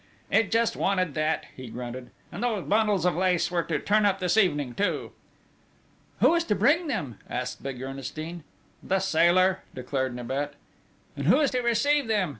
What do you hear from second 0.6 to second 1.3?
wanted